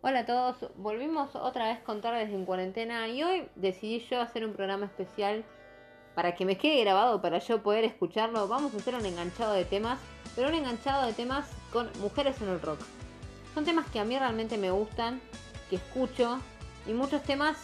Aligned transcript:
Hola 0.00 0.20
a 0.20 0.26
todos, 0.26 0.56
volvimos 0.76 1.34
otra 1.34 1.66
vez 1.66 1.80
con 1.80 2.00
Tardes 2.00 2.30
en 2.30 2.44
Cuarentena 2.44 3.08
y 3.08 3.24
hoy 3.24 3.48
decidí 3.56 3.98
yo 4.08 4.20
hacer 4.20 4.46
un 4.46 4.52
programa 4.52 4.86
especial 4.86 5.44
para 6.14 6.36
que 6.36 6.44
me 6.44 6.56
quede 6.56 6.82
grabado, 6.82 7.20
para 7.20 7.40
yo 7.40 7.64
poder 7.64 7.82
escucharlo. 7.82 8.46
Vamos 8.46 8.72
a 8.72 8.76
hacer 8.76 8.94
un 8.94 9.04
enganchado 9.04 9.54
de 9.54 9.64
temas, 9.64 9.98
pero 10.36 10.50
un 10.50 10.54
enganchado 10.54 11.04
de 11.04 11.14
temas 11.14 11.50
con 11.72 11.90
mujeres 11.98 12.40
en 12.40 12.48
el 12.48 12.60
rock. 12.60 12.78
Son 13.54 13.64
temas 13.64 13.86
que 13.90 13.98
a 13.98 14.04
mí 14.04 14.16
realmente 14.16 14.56
me 14.56 14.70
gustan, 14.70 15.20
que 15.68 15.76
escucho 15.76 16.38
y 16.86 16.92
muchos 16.92 17.24
temas 17.24 17.56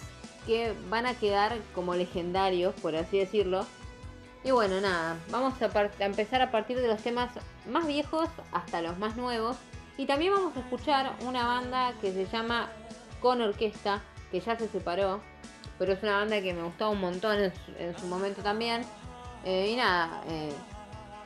que 0.44 0.74
van 0.90 1.06
a 1.06 1.14
quedar 1.14 1.56
como 1.72 1.94
legendarios, 1.94 2.74
por 2.82 2.96
así 2.96 3.16
decirlo. 3.16 3.64
Y 4.42 4.50
bueno, 4.50 4.80
nada, 4.80 5.18
vamos 5.30 5.54
a, 5.62 5.66
a 5.66 6.04
empezar 6.04 6.42
a 6.42 6.50
partir 6.50 6.80
de 6.80 6.88
los 6.88 7.00
temas 7.00 7.30
más 7.70 7.86
viejos 7.86 8.28
hasta 8.50 8.82
los 8.82 8.98
más 8.98 9.14
nuevos. 9.14 9.56
Y 9.96 10.06
también 10.06 10.32
vamos 10.32 10.56
a 10.56 10.60
escuchar 10.60 11.12
una 11.20 11.46
banda 11.46 11.92
que 12.00 12.12
se 12.12 12.26
llama 12.26 12.68
Con 13.20 13.40
Orquesta, 13.40 14.02
que 14.30 14.40
ya 14.40 14.58
se 14.58 14.66
separó, 14.68 15.20
pero 15.78 15.92
es 15.92 16.02
una 16.02 16.18
banda 16.18 16.40
que 16.40 16.52
me 16.52 16.62
gustó 16.62 16.90
un 16.90 17.00
montón 17.00 17.38
en 17.78 17.98
su, 17.98 18.06
momento 18.06 18.42
también. 18.42 18.82
Eh, 19.44 19.70
y 19.70 19.76
nada, 19.76 20.22
eh, 20.28 20.52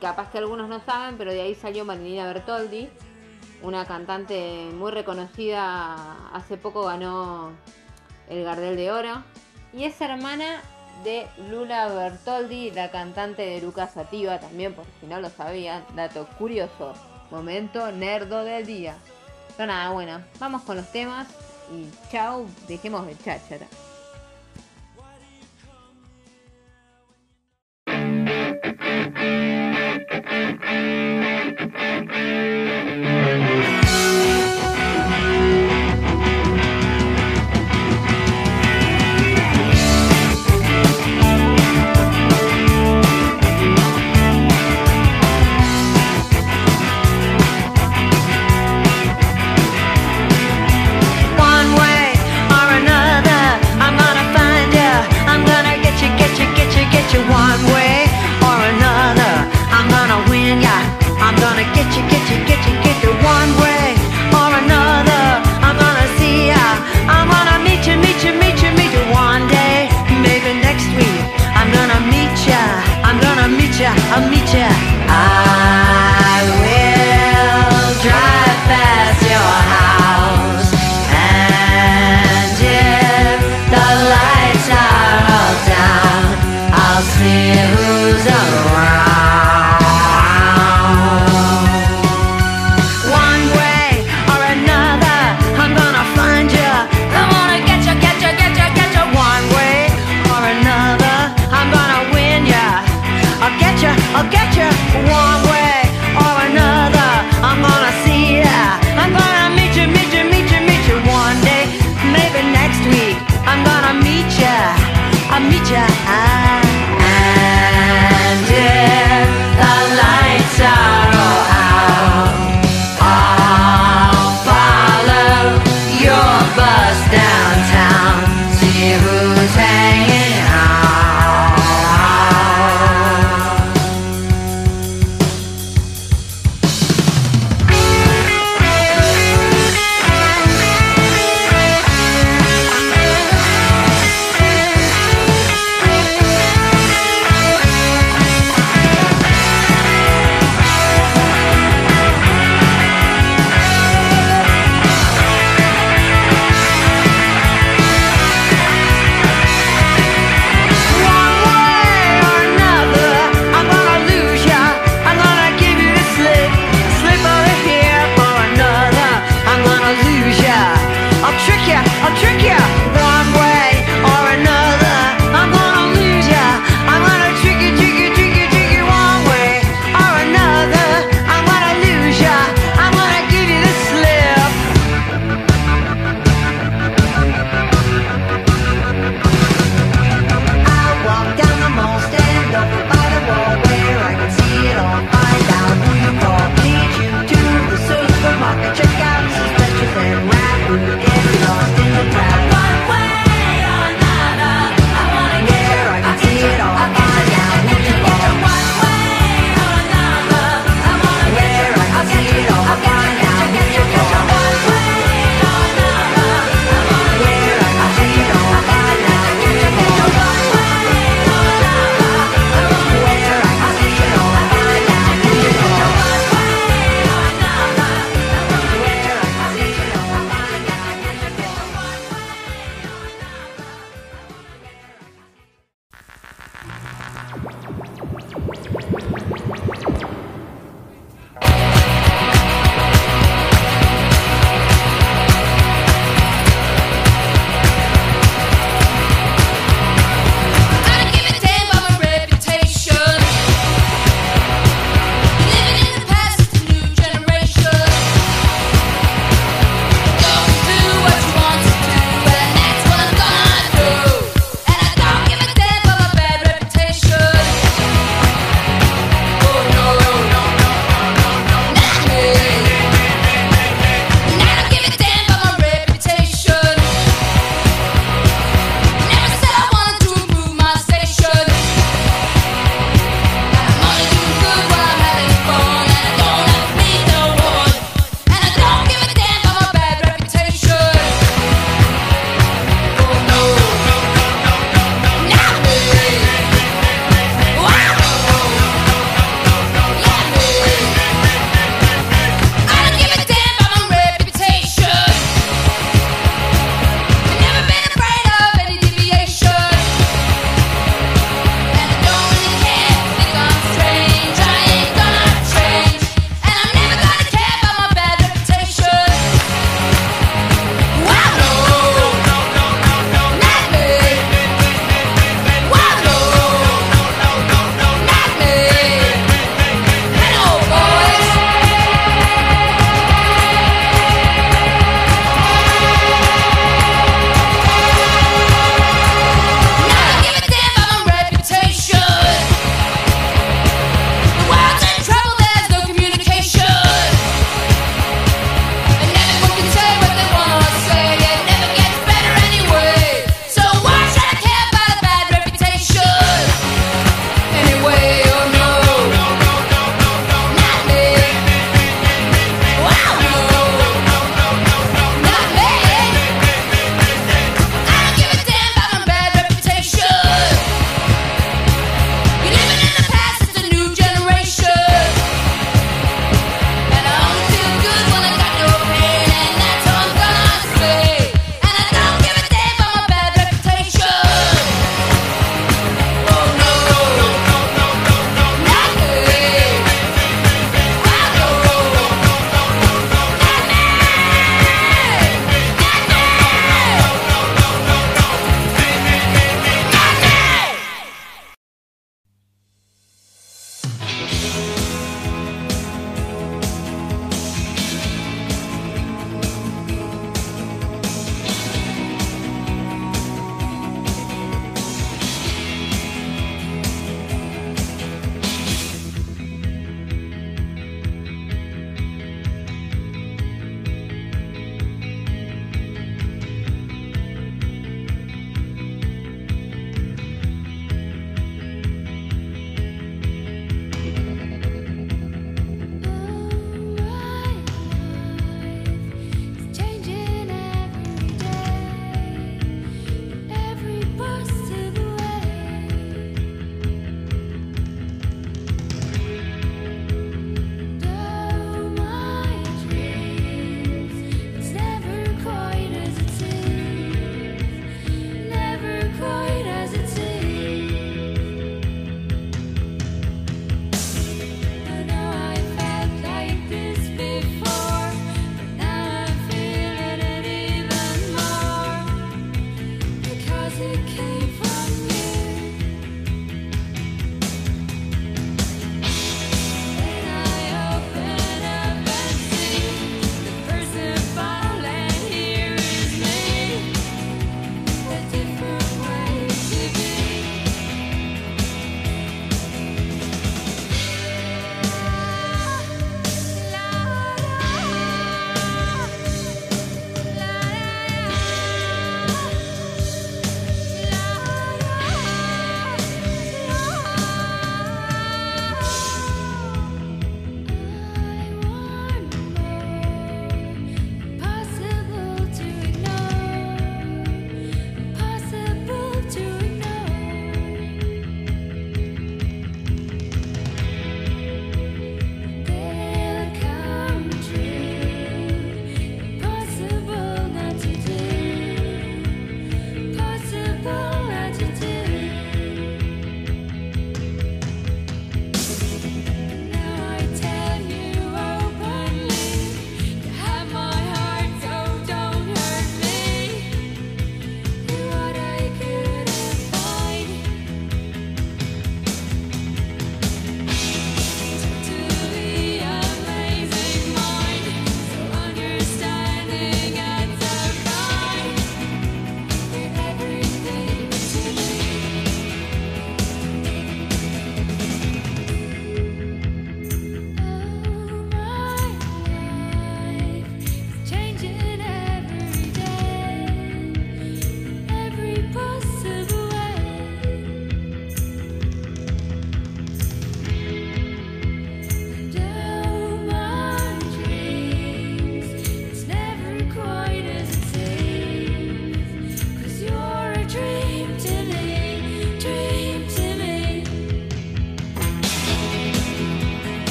capaz 0.00 0.30
que 0.30 0.38
algunos 0.38 0.68
no 0.68 0.80
saben, 0.80 1.18
pero 1.18 1.32
de 1.32 1.42
ahí 1.42 1.54
salió 1.54 1.84
Marinina 1.84 2.26
Bertoldi, 2.26 2.88
una 3.62 3.84
cantante 3.84 4.70
muy 4.72 4.92
reconocida, 4.92 6.30
hace 6.32 6.56
poco 6.56 6.84
ganó 6.84 7.52
el 8.30 8.44
Gardel 8.44 8.76
de 8.76 8.92
Oro, 8.92 9.22
y 9.74 9.84
es 9.84 10.00
hermana 10.00 10.62
de 11.02 11.26
Lula 11.50 11.88
Bertoldi, 11.88 12.70
la 12.70 12.90
cantante 12.90 13.42
de 13.42 13.60
Lucas 13.60 13.92
Sativa, 13.92 14.40
también 14.40 14.72
por 14.74 14.86
si 15.00 15.06
no 15.06 15.20
lo 15.20 15.28
sabían, 15.28 15.84
dato 15.94 16.26
curioso. 16.38 16.94
Momento 17.34 17.90
nerdo 17.90 18.44
del 18.44 18.64
día. 18.64 18.94
Pero 19.56 19.66
nada, 19.66 19.90
bueno, 19.90 20.22
vamos 20.38 20.62
con 20.62 20.76
los 20.76 20.92
temas 20.92 21.26
y 21.72 21.90
chao, 22.08 22.46
dejemos 22.68 23.04
de 23.08 23.18
cháchara. 23.18 23.66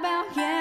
about 0.00 0.34
you. 0.34 0.59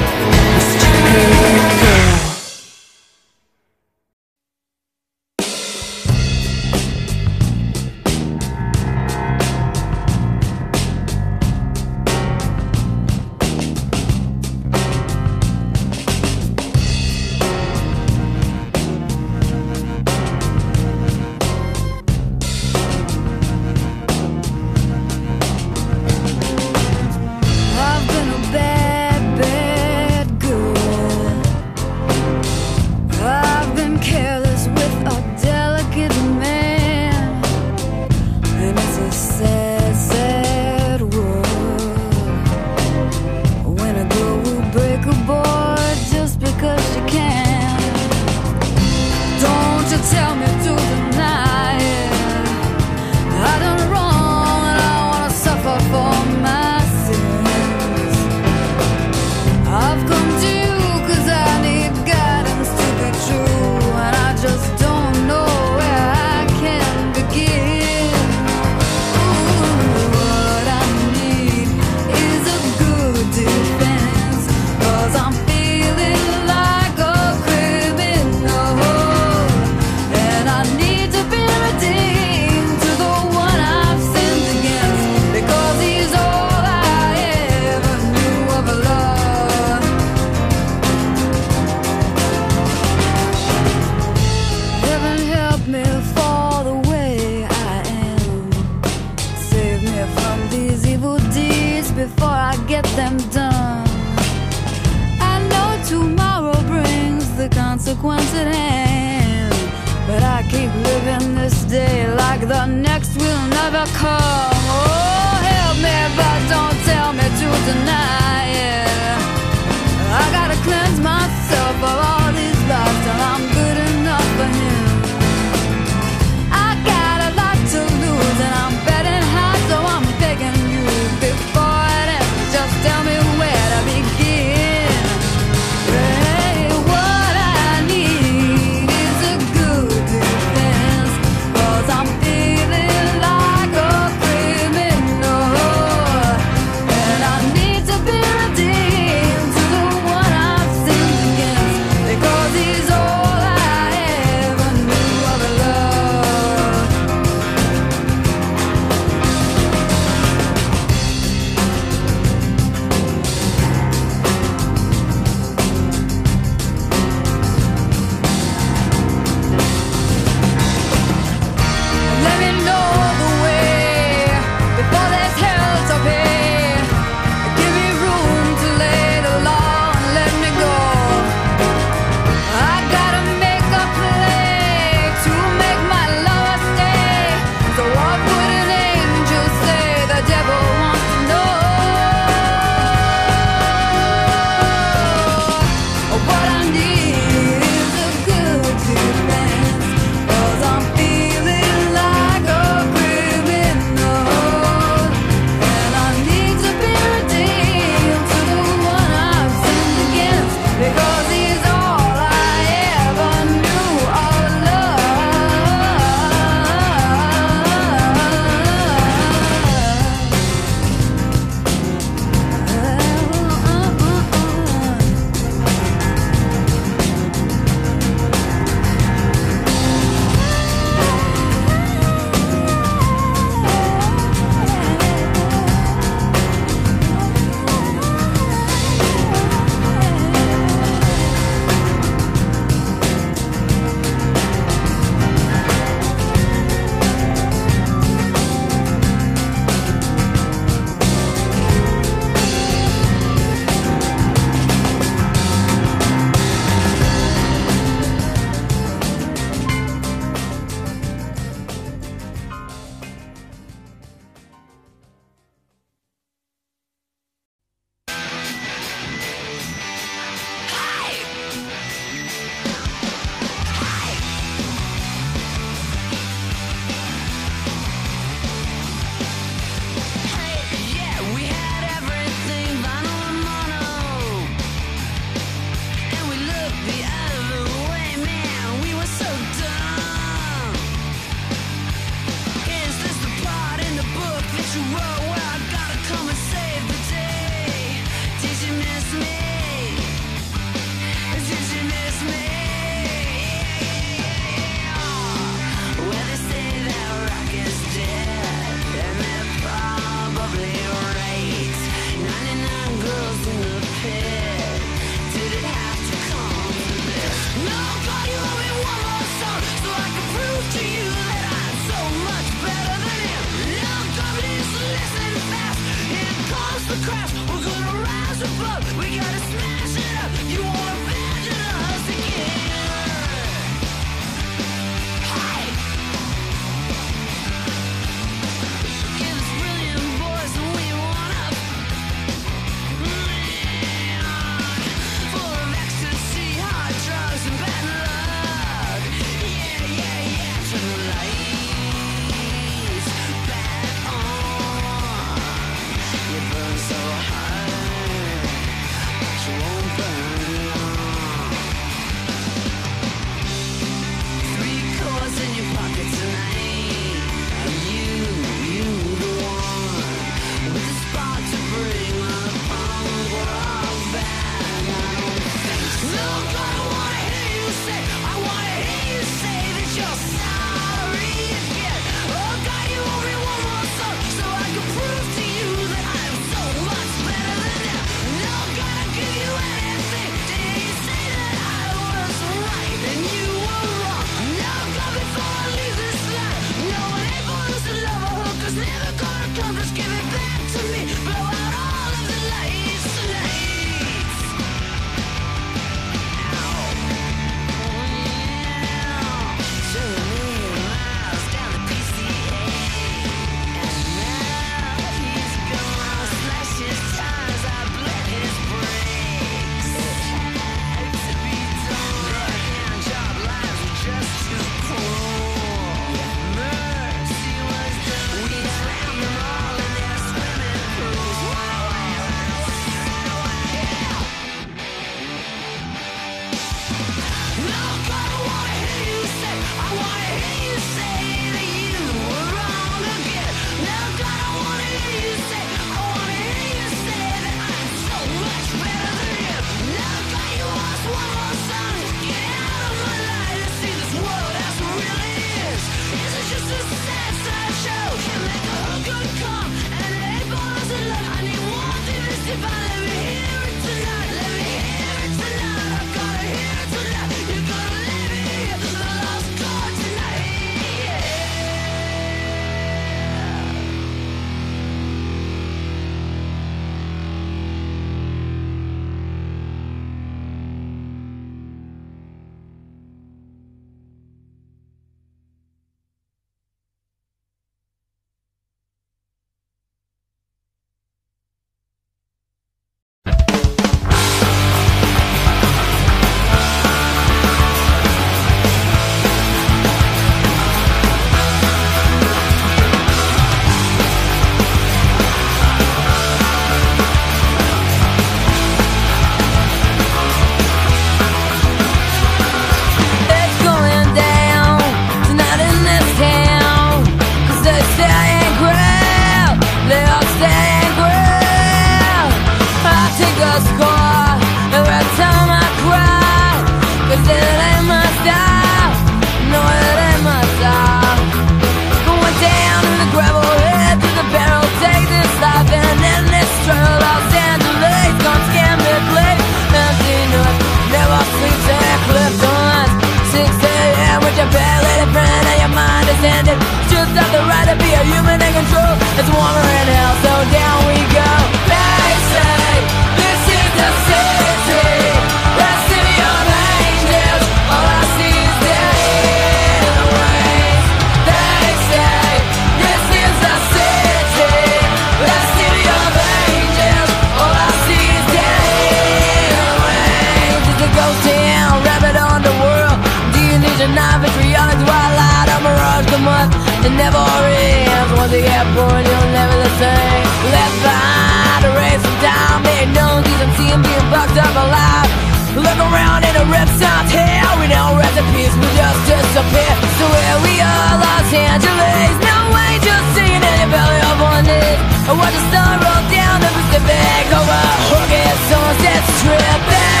on 576.41 576.49
It 576.85 576.93
never 576.97 577.21
ends. 577.21 578.11
Once 578.17 578.33
you 578.33 578.41
get 578.41 578.65
born 578.73 579.01
you'll 579.05 579.31
never 579.31 579.55
the 579.61 579.71
same. 579.81 580.25
Left 580.49 580.77
behind, 580.81 581.63
racing 581.77 582.19
down. 582.21 582.55
Being 582.65 582.91
known, 582.97 583.19
these 583.23 583.41
I'm 583.41 583.51
seeing 583.57 583.81
being 583.81 584.05
fucked 584.09 584.37
up 584.37 584.55
alive. 584.55 585.09
Look 585.55 585.79
around 585.79 586.23
in 586.23 586.33
a 586.39 586.45
reptile's 586.47 587.11
hair 587.11 587.43
We 587.59 587.67
know 587.67 587.99
recipes 587.99 588.53
will 588.55 588.75
just 588.75 589.01
disappear. 589.05 589.73
So 589.99 590.05
here 590.07 590.39
we 590.47 590.53
are, 590.63 590.91
Los 591.03 591.29
Angeles. 591.29 592.13
No 592.23 592.37
angels 592.69 593.07
singing 593.15 593.43
in 593.43 593.57
the 593.61 593.69
belly 593.69 594.01
of 594.09 594.17
one 594.21 594.45
need. 594.47 594.79
I 595.09 595.11
watch 595.13 595.35
the 595.35 595.43
sun 595.51 595.75
roll 595.83 596.03
down 596.09 596.37
the 596.41 596.51
Pacific 596.57 597.25
Over. 597.35 597.61
A 597.61 597.77
hook 597.91 598.11
and 598.11 598.37
sunset 598.49 599.03
strip 599.19 600.00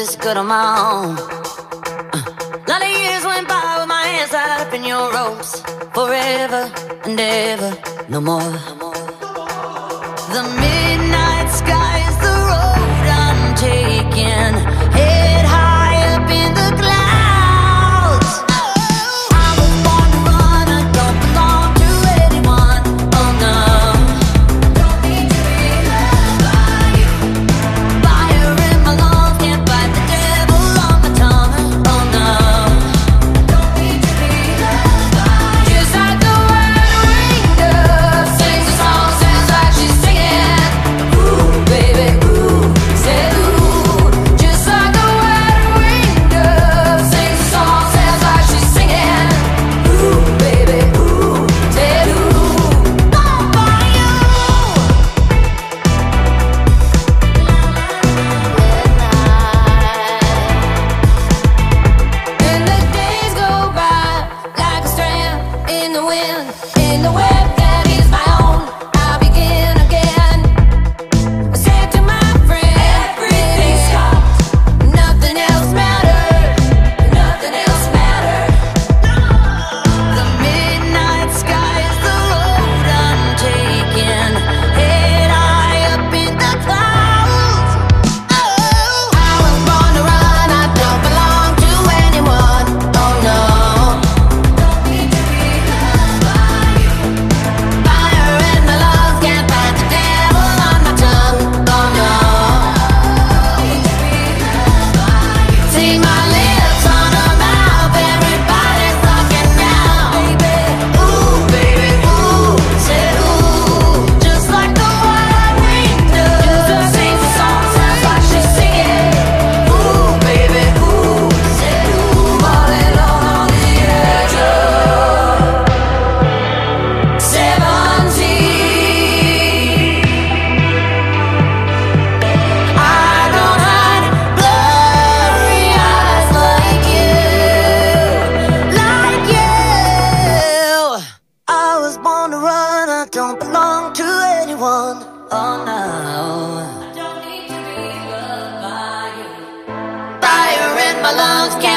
this 0.00 0.16
good 0.16 0.38
on 0.38 0.46
my 0.46 0.66
own. 0.88 1.14
A 1.14 2.70
lot 2.70 2.80
of 2.80 2.88
uh, 2.88 3.00
years 3.02 3.22
went 3.22 3.46
by 3.46 3.76
with 3.78 3.88
my 3.88 4.02
hands 4.12 4.30
tied 4.30 4.66
up 4.66 4.72
in 4.72 4.82
your 4.82 5.12
ropes. 5.12 5.60
Forever 5.92 6.62
and 7.04 7.20
ever, 7.20 7.70
no 8.08 8.20
more. 8.22 8.52
The 10.34 10.42
midnight. 10.60 11.29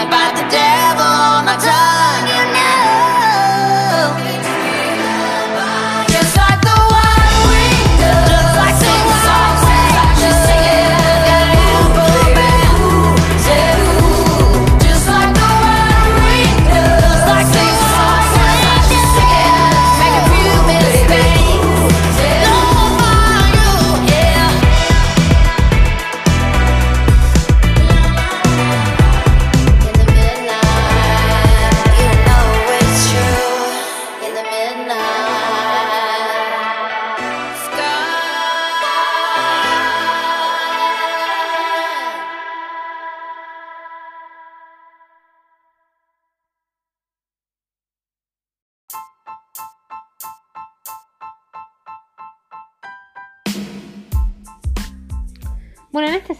about 0.08 0.36
the 0.36 0.46
devil 0.50 1.06
on 1.06 1.46
my 1.46 1.56
tongue. 1.58 1.83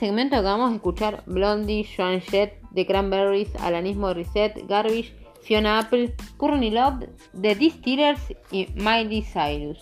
segmento 0.04 0.36
acabamos 0.36 0.72
de 0.72 0.76
escuchar 0.76 1.24
Blondie, 1.28 1.88
Joan 1.96 2.20
Jett, 2.20 2.60
The 2.74 2.86
Cranberries, 2.86 3.56
Alanismo 3.56 4.14
Reset, 4.14 4.68
Garbage, 4.68 5.16
Fiona 5.44 5.80
Apple, 5.80 6.14
Courtney 6.36 6.72
Love, 6.72 7.06
The 7.42 7.56
Distillers 7.56 8.20
y 8.52 8.68
Miley 8.76 9.22
Cyrus. 9.22 9.80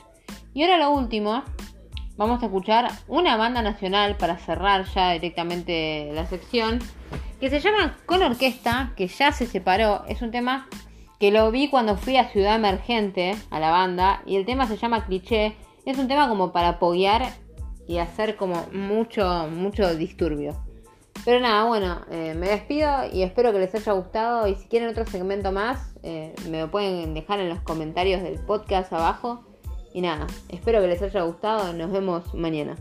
Y 0.53 0.61
ahora 0.61 0.77
lo 0.77 0.91
último, 0.91 1.41
vamos 2.17 2.43
a 2.43 2.45
escuchar 2.45 2.91
una 3.07 3.35
banda 3.35 3.63
nacional 3.63 4.15
para 4.15 4.37
cerrar 4.37 4.85
ya 4.93 5.13
directamente 5.13 6.11
la 6.13 6.27
sección, 6.27 6.77
que 7.39 7.49
se 7.49 7.59
llama 7.59 7.97
Con 8.05 8.21
Orquesta, 8.21 8.93
que 8.95 9.07
ya 9.07 9.31
se 9.31 9.47
separó. 9.47 10.03
Es 10.07 10.21
un 10.21 10.29
tema 10.29 10.67
que 11.19 11.31
lo 11.31 11.49
vi 11.49 11.67
cuando 11.67 11.97
fui 11.97 12.17
a 12.17 12.29
Ciudad 12.29 12.57
Emergente, 12.57 13.35
a 13.49 13.59
la 13.59 13.71
banda, 13.71 14.21
y 14.27 14.35
el 14.35 14.45
tema 14.45 14.67
se 14.67 14.77
llama 14.77 15.03
Cliché. 15.03 15.55
Es 15.83 15.97
un 15.97 16.07
tema 16.07 16.29
como 16.29 16.51
para 16.51 16.69
apoyar 16.69 17.23
y 17.87 17.97
hacer 17.97 18.35
como 18.35 18.67
mucho, 18.71 19.47
mucho 19.49 19.95
disturbio. 19.95 20.55
Pero 21.23 21.39
nada, 21.39 21.65
bueno, 21.65 22.01
eh, 22.09 22.33
me 22.35 22.49
despido 22.49 22.89
y 23.11 23.21
espero 23.21 23.51
que 23.51 23.59
les 23.59 23.73
haya 23.75 23.91
gustado. 23.91 24.47
Y 24.47 24.55
si 24.55 24.67
quieren 24.67 24.89
otro 24.89 25.05
segmento 25.05 25.51
más, 25.51 25.93
eh, 26.03 26.33
me 26.49 26.61
lo 26.61 26.71
pueden 26.71 27.13
dejar 27.13 27.39
en 27.39 27.49
los 27.49 27.59
comentarios 27.61 28.23
del 28.23 28.39
podcast 28.39 28.91
abajo. 28.91 29.43
Y 29.93 30.01
nada, 30.01 30.25
espero 30.49 30.81
que 30.81 30.87
les 30.87 31.01
haya 31.01 31.21
gustado. 31.21 31.73
Nos 31.73 31.91
vemos 31.91 32.33
mañana. 32.33 32.75